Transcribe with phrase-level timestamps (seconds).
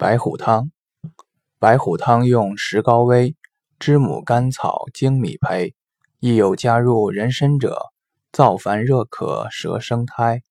[0.00, 0.70] 白虎汤，
[1.58, 3.34] 白虎汤用石膏微、
[3.80, 5.74] 知母甘草精米配，
[6.20, 7.76] 亦有加入人参者，
[8.32, 10.44] 燥烦热渴，舌生苔。